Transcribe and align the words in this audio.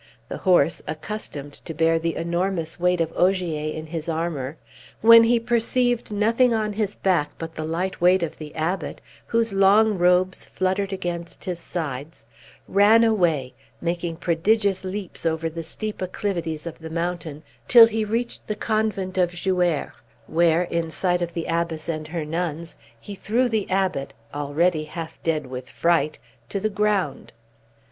The 0.29 0.37
horse, 0.39 0.81
accustomed 0.87 1.53
to 1.63 1.75
bear 1.75 1.99
the 1.99 2.15
enormous 2.15 2.79
weight 2.79 2.99
of 3.01 3.13
Ogier 3.15 3.71
in 3.71 3.85
his 3.85 4.09
armor, 4.09 4.57
when 5.01 5.23
he 5.25 5.39
perceived 5.39 6.11
nothing 6.11 6.55
on 6.55 6.73
his 6.73 6.95
back 6.95 7.29
but 7.37 7.53
the 7.53 7.65
light 7.65 8.01
weight 8.01 8.23
of 8.23 8.39
the 8.39 8.55
Abbot, 8.55 8.99
whose 9.27 9.53
long 9.53 9.99
robes 9.99 10.43
fluttered 10.43 10.91
against 10.91 11.43
his 11.45 11.59
sides, 11.59 12.25
ran 12.67 13.03
away, 13.03 13.53
making 13.79 14.15
prodigious 14.15 14.83
leaps 14.83 15.23
over 15.23 15.51
the 15.51 15.61
steep 15.61 16.01
acclivities 16.01 16.65
of 16.65 16.79
the 16.79 16.89
mountain 16.89 17.43
till 17.67 17.85
he 17.85 18.03
reached 18.03 18.47
the 18.47 18.55
convent 18.55 19.19
of 19.19 19.29
Jouaire, 19.35 19.93
where, 20.25 20.63
in 20.63 20.89
sight 20.89 21.21
of 21.21 21.35
the 21.35 21.45
Abbess 21.45 21.87
and 21.87 22.07
her 22.07 22.25
nuns, 22.25 22.75
he 22.99 23.13
threw 23.13 23.47
the 23.47 23.69
Abbot, 23.69 24.15
already 24.33 24.85
half 24.85 25.21
dead 25.21 25.45
with 25.45 25.69
fright, 25.69 26.17
to 26.49 26.59
the 26.59 26.69
ground. 26.71 27.33